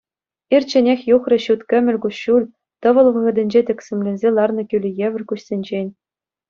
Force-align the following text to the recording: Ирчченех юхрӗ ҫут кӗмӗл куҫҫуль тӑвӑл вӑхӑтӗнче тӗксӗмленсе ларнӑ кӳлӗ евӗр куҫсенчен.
Ирчченех 0.59 0.99
юхрӗ 1.15 1.37
ҫут 1.43 1.61
кӗмӗл 1.75 1.97
куҫҫуль 2.07 2.49
тӑвӑл 2.87 3.07
вӑхӑтӗнче 3.19 3.61
тӗксӗмленсе 3.71 4.29
ларнӑ 4.41 4.63
кӳлӗ 4.75 4.89
евӗр 5.09 5.23
куҫсенчен. 5.33 5.87